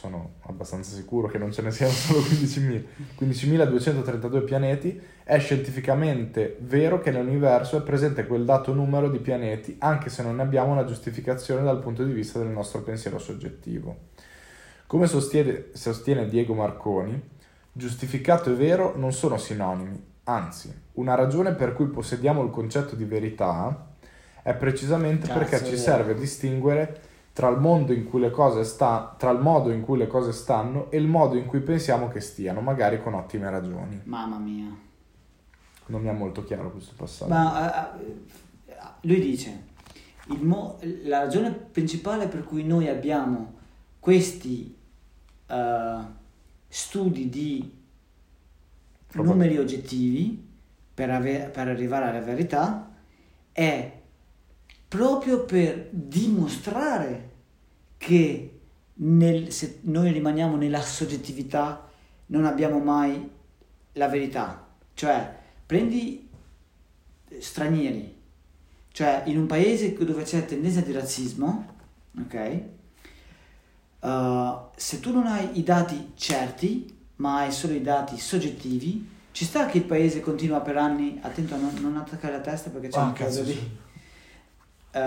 [0.01, 2.85] sono abbastanza sicuro che non ce ne siano solo 15.000,
[3.19, 10.09] 15.232 pianeti, è scientificamente vero che nell'universo è presente quel dato numero di pianeti, anche
[10.09, 14.09] se non ne abbiamo una giustificazione dal punto di vista del nostro pensiero soggettivo.
[14.87, 17.21] Come sostiene, sostiene Diego Marconi,
[17.71, 23.05] giustificato e vero non sono sinonimi, anzi, una ragione per cui possediamo il concetto di
[23.05, 23.89] verità
[24.43, 28.65] è precisamente Cazzo perché ci serve a distinguere tra il mondo in cui le cose
[28.65, 32.09] sta, tra il modo in cui le cose stanno e il modo in cui pensiamo
[32.09, 34.01] che stiano, magari con ottime ragioni.
[34.05, 34.67] Mamma mia.
[35.87, 37.33] Non mi è molto chiaro questo passaggio.
[37.33, 39.63] Ma uh, lui dice,
[40.27, 43.59] mo- la ragione principale per cui noi abbiamo
[43.99, 44.77] questi
[45.49, 46.05] uh,
[46.69, 47.79] studi di
[49.13, 50.49] numeri oggettivi
[50.95, 52.91] per, ave- per arrivare alla verità
[53.53, 54.00] è
[54.91, 57.31] proprio per dimostrare
[57.97, 58.61] che
[58.95, 61.89] nel, se noi rimaniamo nella soggettività
[62.27, 63.31] non abbiamo mai
[63.93, 64.67] la verità.
[64.95, 65.33] Cioè,
[65.65, 66.29] prendi
[67.39, 68.17] stranieri,
[68.91, 71.75] cioè in un paese dove c'è tendenza di razzismo,
[72.23, 72.63] ok?
[74.01, 79.45] Uh, se tu non hai i dati certi, ma hai solo i dati soggettivi, ci
[79.45, 82.89] sta che il paese continua per anni, attento a non, non attaccare la testa perché
[82.89, 83.89] c'è oh, un caso di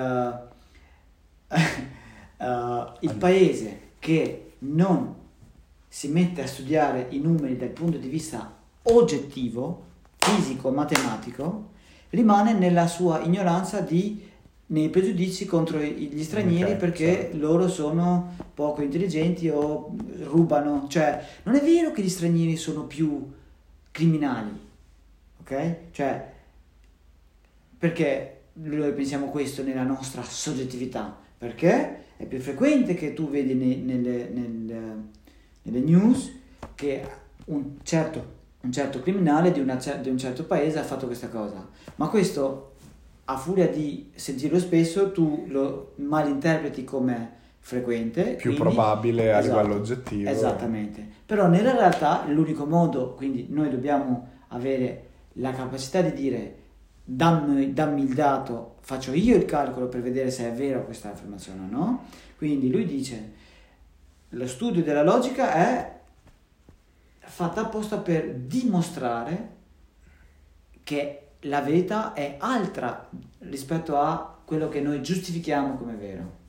[3.00, 5.15] il paese che non
[5.88, 8.52] si mette a studiare i numeri dal punto di vista
[8.84, 9.84] oggettivo,
[10.17, 11.69] fisico, matematico,
[12.10, 14.32] rimane nella sua ignoranza di
[14.65, 17.38] nei pregiudizi contro gli stranieri Ok, perché certo.
[17.38, 20.88] loro sono poco intelligenti o rubano.
[20.88, 23.32] Cioè, non è vero che gli stranieri sono più
[23.91, 24.60] criminali,
[25.41, 25.76] ok?
[25.91, 26.32] Cioè,
[27.78, 31.18] perché noi pensiamo questo nella nostra soggettività?
[31.38, 34.96] Perché è più frequente che tu vedi ne- nelle, nel-
[35.63, 36.32] nelle news
[36.76, 37.02] che
[37.46, 38.26] un certo,
[38.62, 41.68] un certo criminale di, una di un certo paese ha fatto questa cosa.
[41.96, 42.74] Ma questo,
[43.26, 48.36] a furia di sentirlo spesso, tu lo malinterpreti come frequente.
[48.36, 50.30] Più quindi- probabile a Esatto, livello oggettivo.
[50.30, 51.06] Esattamente.
[51.26, 56.56] Però nella realtà l'unico modo, quindi noi dobbiamo avere la capacità di dire
[57.04, 61.62] dammi, dammi il dato, faccio io il calcolo per vedere se è vero questa affermazione
[61.62, 62.06] o no.
[62.38, 63.42] Quindi lui dice
[64.30, 66.00] lo studio della logica è
[67.20, 69.50] fatto apposta per dimostrare
[70.84, 76.42] che la verità è altra rispetto a quello che noi giustifichiamo come vero.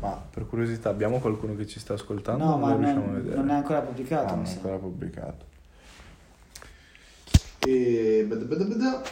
[0.00, 2.44] Ma per curiosità, abbiamo qualcuno che ci sta ascoltando?
[2.44, 4.32] No, Non ma non, non è ancora pubblicato.
[4.32, 5.46] Ah, non è ancora pubblicato.
[7.66, 8.26] E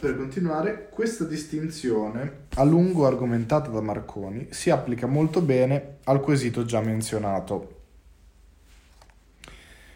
[0.00, 6.64] per continuare, questa distinzione, a lungo argomentata da Marconi, si applica molto bene al quesito
[6.64, 7.76] già menzionato.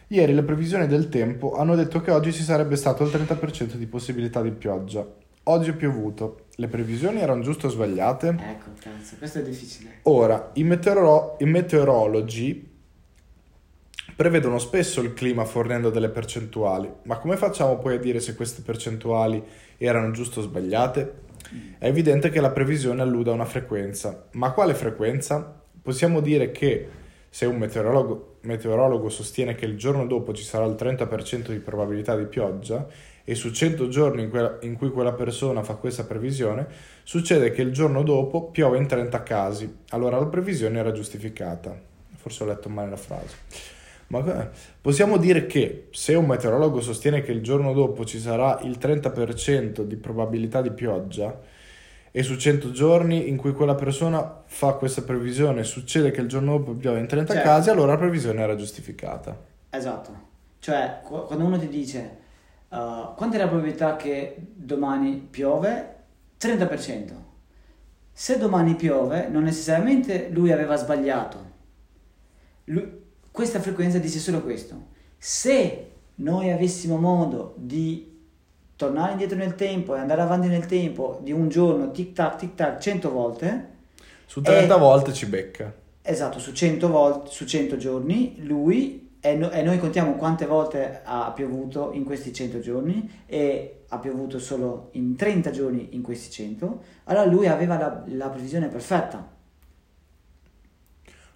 [0.08, 3.86] Ieri le previsioni del tempo hanno detto che oggi ci sarebbe stato il 30% di
[3.86, 5.06] possibilità di pioggia.
[5.44, 6.44] Oggi è piovuto.
[6.56, 8.28] Le previsioni erano giuste o sbagliate?
[8.28, 10.00] Ecco, cazzo, questo è difficile.
[10.02, 12.71] Ora, i, meteoro- i meteorologi
[14.14, 18.62] prevedono spesso il clima fornendo delle percentuali, ma come facciamo poi a dire se queste
[18.62, 19.42] percentuali
[19.78, 21.20] erano giuste o sbagliate?
[21.78, 25.60] È evidente che la previsione allude a una frequenza, ma quale frequenza?
[25.82, 26.88] Possiamo dire che
[27.28, 32.14] se un meteorologo, meteorologo sostiene che il giorno dopo ci sarà il 30% di probabilità
[32.16, 32.86] di pioggia
[33.24, 36.66] e su 100 giorni in, que- in cui quella persona fa questa previsione,
[37.02, 41.74] succede che il giorno dopo piove in 30 casi, allora la previsione era giustificata.
[42.16, 43.36] Forse ho letto male la frase.
[44.12, 44.48] Ma eh,
[44.78, 49.80] possiamo dire che se un meteorologo sostiene che il giorno dopo ci sarà il 30%
[49.84, 51.40] di probabilità di pioggia
[52.10, 56.58] e su 100 giorni in cui quella persona fa questa previsione succede che il giorno
[56.58, 59.34] dopo piove in 30 Cioè- casi, allora la previsione era giustificata.
[59.70, 60.30] Esatto.
[60.58, 62.16] Cioè, qu- quando uno ti dice
[62.68, 65.96] uh, quanta è la probabilità che domani piove?
[66.38, 67.12] 30%.
[68.12, 71.50] Se domani piove, non necessariamente lui aveva sbagliato.
[72.64, 73.00] Lui-
[73.32, 74.90] questa frequenza dice solo questo.
[75.18, 78.10] Se noi avessimo modo di
[78.76, 82.54] tornare indietro nel tempo e andare avanti nel tempo di un giorno, tic tac, tic
[82.54, 83.70] tac, 100 volte,
[84.26, 84.78] Su 30 Eh.
[84.78, 85.72] volte ci becca.
[86.00, 91.00] Esatto, su 100, volte, su 100 giorni lui e, no- e noi contiamo quante volte
[91.04, 96.30] ha piovuto in questi 100 giorni e ha piovuto solo in 30 giorni in questi
[96.30, 99.28] 100, allora lui aveva la, la previsione perfetta.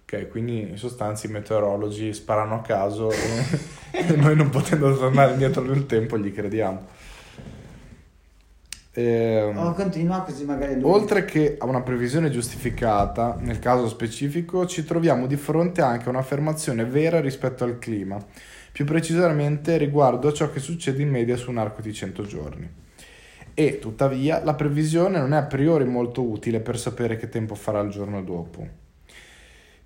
[0.09, 3.11] Ok, quindi in sostanza i meteorologi sparano a caso
[3.91, 6.85] e, noi non potendo tornare indietro nel tempo gli crediamo.
[8.93, 10.89] Ehm, Oh, continua così magari lui...
[10.89, 16.11] Oltre che a una previsione giustificata, nel caso specifico, ci troviamo di fronte anche a
[16.11, 18.17] un'affermazione vera rispetto al clima,
[18.71, 22.69] più precisamente riguardo a ciò che succede in media su un arco di 100 giorni.
[23.53, 27.81] E, tuttavia, la previsione non è a priori molto utile per sapere che tempo farà
[27.81, 28.85] il giorno dopo.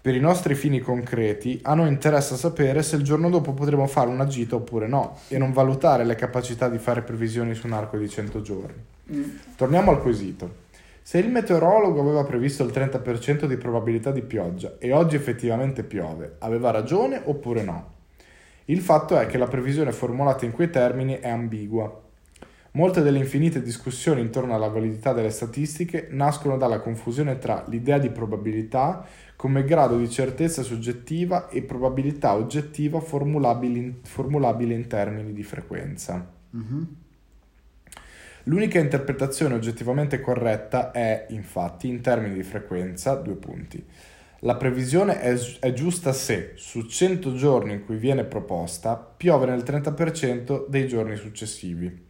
[0.01, 4.09] Per i nostri fini concreti, a noi interessa sapere se il giorno dopo potremo fare
[4.09, 7.97] una gita oppure no, e non valutare le capacità di fare previsioni su un arco
[7.97, 8.83] di 100 giorni.
[9.13, 9.23] Mm,
[9.55, 10.69] Torniamo al quesito.
[11.03, 16.37] Se il meteorologo aveva previsto il 30% di probabilità di pioggia e oggi effettivamente piove,
[16.39, 17.93] aveva ragione oppure no?
[18.65, 22.09] Il fatto è che la previsione formulata in quei termini è ambigua.
[22.73, 28.09] Molte delle infinite discussioni intorno alla validità delle statistiche nascono dalla confusione tra l'idea di
[28.09, 29.05] probabilità
[29.41, 36.31] come grado di certezza soggettiva e probabilità oggettiva formulabili in, formulabile in termini di frequenza.
[36.51, 36.95] mhm.
[38.43, 43.83] L'unica interpretazione oggettivamente corretta è, infatti, in termini di frequenza, due punti.
[44.41, 49.63] La previsione è, è giusta se, su 100 giorni in cui viene proposta, piove nel
[49.63, 52.09] 30% dei giorni successivi.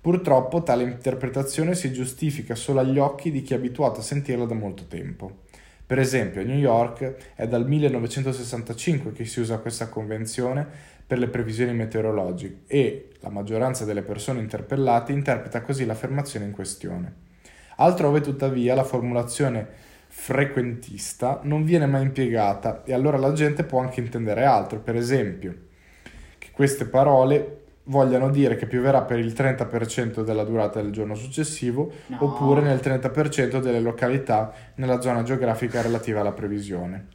[0.00, 4.54] Purtroppo tale interpretazione si giustifica solo agli occhi di chi è abituato a sentirla da
[4.54, 5.48] molto tempo.
[5.90, 10.64] Per esempio, a New York è dal 1965 che si usa questa convenzione
[11.04, 17.12] per le previsioni meteorologiche e la maggioranza delle persone interpellate interpreta così l'affermazione in questione.
[17.78, 19.66] Altrove, tuttavia, la formulazione
[20.06, 25.56] frequentista non viene mai impiegata e allora la gente può anche intendere altro, per esempio,
[26.38, 31.92] che queste parole vogliano dire che pioverà per il 30% della durata del giorno successivo
[32.06, 32.18] No.
[32.20, 37.06] oppure nel 30% delle località nella zona geografica relativa alla previsione.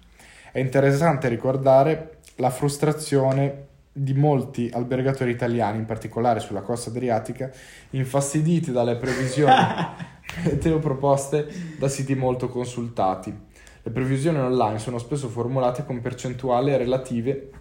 [0.51, 7.49] È interessante ricordare la frustrazione di molti albergatori italiani, in particolare sulla costa adriatica,
[7.91, 9.53] infastiditi dalle previsioni
[10.43, 11.47] meteo proposte
[11.77, 13.33] da siti molto consultati.
[13.81, 17.51] Le previsioni online sono spesso formulate con percentuali relative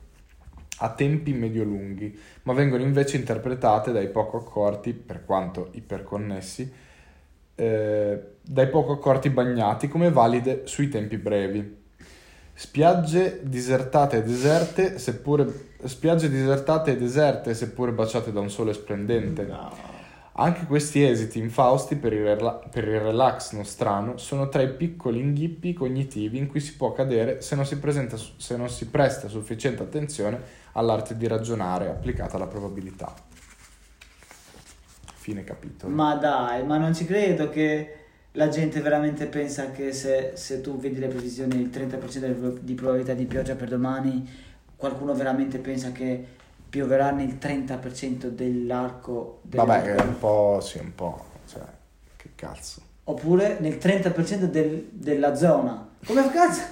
[0.79, 6.73] a tempi medio-lunghi, ma vengono invece interpretate dai poco accorti, per quanto iperconnessi,
[7.55, 11.83] eh, dai poco accorti bagnati come valide sui tempi brevi.
[12.57, 19.47] Spiagge disertate e deserte, seppure spiagge disertate e deserte, seppure baciate da un sole splendente.
[20.37, 25.21] Anche questi esiti infausti per il, rela- per il relax nostrano sono tra i piccoli
[25.21, 29.29] inghippi cognitivi in cui si può cadere se non si, presenta se non si presta
[29.29, 30.41] sufficiente attenzione
[30.73, 33.15] all'arte di ragionare applicata alla probabilità.
[35.15, 35.95] Fine capitolo.
[35.95, 37.99] Ma dai, ma non ci credo che
[38.33, 42.59] la gente veramente pensa che se, se tu vedi le previsioni il 30% di prob-
[42.59, 44.29] di probabilità di pioggia per domani,
[44.75, 46.27] qualcuno veramente pensa che
[46.75, 51.63] pioverà nel 30% dell'arco del Vabbè, è un po', sì, un po', cioè,
[52.17, 52.81] che cazzo.
[53.05, 55.89] oppure nel 30% del- della zona.
[56.05, 56.63] Come cazzo?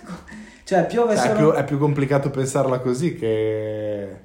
[0.65, 4.17] Cioè piove È solo più, è più complicato pensarla così che,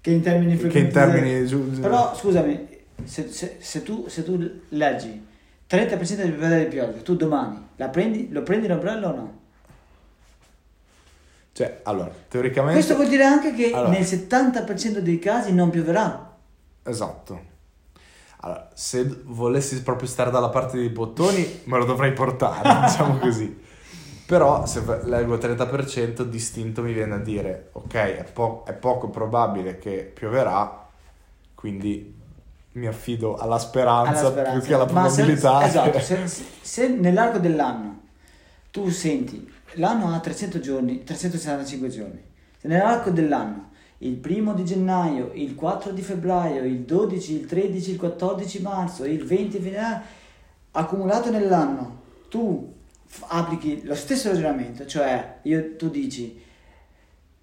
[0.00, 1.46] che in termini che in termini...
[1.46, 2.66] giu- Però scusami,
[3.04, 4.36] se, se- se tu, se tu
[4.70, 5.26] leggi
[5.70, 9.38] 30% di probabilità di pioggia, tu domani la prendi, lo prendi l'ombrello o no?
[11.54, 12.74] Cioè, allora, teoricamente...
[12.74, 13.90] Questo vuol dire anche che Allora.
[13.90, 16.34] nel 70% dei casi non pioverà.
[16.82, 17.52] Esatto.
[18.40, 23.62] Allora, se volessi proprio stare dalla parte dei bottoni, me lo dovrei portare, diciamo così.
[24.26, 29.78] Però se leggo 30%, distinto mi viene a dire, ok, è, po- è poco probabile
[29.78, 30.88] che pioverà,
[31.54, 32.20] quindi
[32.72, 34.58] mi affido alla speranza, alla speranza.
[34.58, 35.64] più che alla Ma se- probabilità.
[35.66, 38.00] esatto, se, se- se nell'arco dell'anno
[38.72, 42.22] tu senti, l'anno ha 300 giorni, 365 giorni,
[42.58, 47.90] se nell'arco dell'anno il primo di gennaio, il 4 di febbraio, il 12, il 13,
[47.92, 49.72] il 14 marzo, il 20 di
[50.72, 52.72] accumulato nell'anno, tu
[53.28, 56.42] applichi lo stesso ragionamento, cioè io, tu dici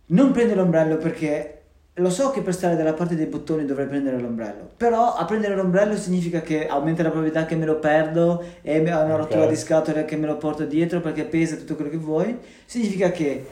[0.07, 1.61] non prendo l'ombrello perché
[1.95, 5.55] lo so che per stare dalla parte dei bottoni dovrei prendere l'ombrello, però a prendere
[5.55, 9.19] l'ombrello significa che aumenta la probabilità che me lo perdo e ho una Ok.
[9.19, 13.11] rottura di scatole che me lo porto dietro perché pesa tutto quello che vuoi, significa
[13.11, 13.45] che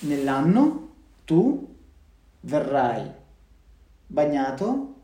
[0.00, 0.88] nell'anno
[1.24, 1.74] tu
[2.40, 3.10] verrai
[4.06, 4.94] bagnato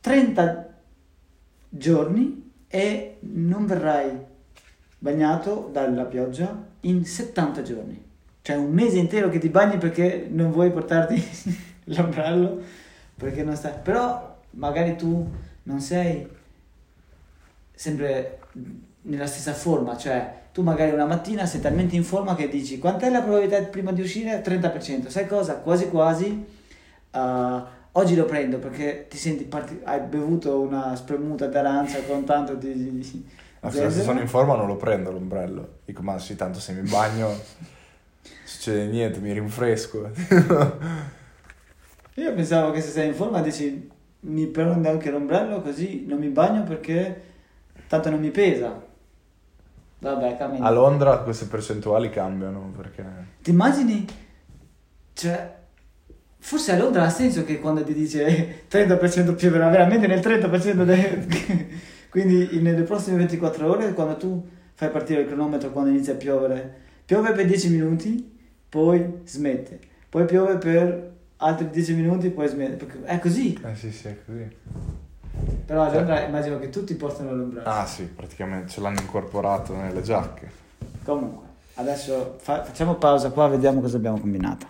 [0.00, 0.68] 30
[1.68, 4.10] giorni e non verrai
[4.98, 8.03] bagnato dalla pioggia in 70 giorni.
[8.44, 11.16] Cioè un mese intero che ti bagni perché non vuoi portarti
[11.96, 12.60] l'ombrello,
[13.16, 13.72] perché non stai...
[13.82, 15.26] Però magari tu
[15.62, 16.28] non sei
[17.74, 18.40] sempre
[19.00, 23.08] nella stessa forma, cioè tu magari una mattina sei talmente in forma che dici quant'è
[23.08, 24.42] la probabilità prima di uscire?
[24.42, 25.06] 30%.
[25.06, 25.54] Sai cosa?
[25.60, 26.44] Quasi quasi
[27.12, 32.56] uh, oggi lo prendo perché ti senti parti- hai bevuto una spremuta d'arancia con tanto
[32.56, 33.32] di...
[33.60, 35.78] Ma se sono in forma non lo prendo l'ombrello.
[35.86, 37.72] Dico, ma sì, tanto se mi bagno
[38.64, 40.10] succede niente, mi rinfresco.
[42.14, 43.90] Io pensavo che se sei in forma dici
[44.20, 47.22] mi prendo anche l'ombrello così non mi bagno perché
[47.86, 48.82] tanto non mi pesa.
[49.98, 50.64] Vabbè, cammina.
[50.64, 53.04] A Londra queste percentuali cambiano perché...
[53.42, 54.06] Ti immagini?
[55.12, 55.54] Cioè,
[56.38, 61.82] forse a Londra ha senso che quando ti dice 30% pioverà veramente nel 30% de-
[62.08, 66.82] Quindi nelle prossime 24 ore, quando tu fai partire il cronometro quando inizia a piovere,
[67.04, 68.33] piove per 10 minuti,
[68.74, 69.78] poi smette.
[70.08, 73.04] Poi piove per altri 10 minuti, poi smette.
[73.04, 73.56] È così.
[73.64, 74.48] Eh sì, sì, è così.
[75.64, 77.68] Però a Londra immagino che tutti portano l'ombrello.
[77.68, 80.50] Ah sì, praticamente ce l'hanno incorporato nelle giacche.
[81.04, 84.66] Comunque, adesso fa- facciamo pausa qua, vediamo cosa abbiamo combinato.